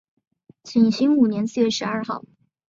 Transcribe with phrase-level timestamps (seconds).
[0.63, 2.05] 景兴五年四月十二日。